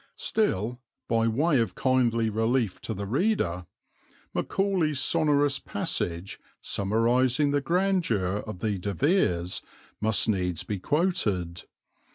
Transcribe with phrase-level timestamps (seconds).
[0.17, 3.67] Still, by way of kindly relief to the reader,
[4.33, 9.61] Macaulay's sonorous passage summarizing the grandeur of the De Veres
[9.99, 11.65] must needs be quoted.